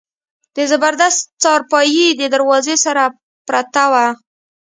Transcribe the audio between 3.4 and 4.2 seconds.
پرته وه.